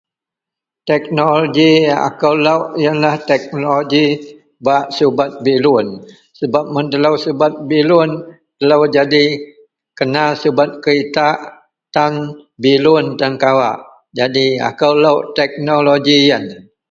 [0.89, 1.69] Teknoloji
[2.07, 4.33] akou lok yenlah teknoloji yen ji
[4.65, 5.87] bak subet bilun
[6.39, 8.09] sebab mun telou subet bilun
[8.59, 9.23] telou kena jadi
[10.41, 11.37] subet keritak
[11.95, 12.13] tan
[12.63, 13.77] bilun tan kawak.
[14.17, 16.43] Jadi akou lok teknoloji jiyen.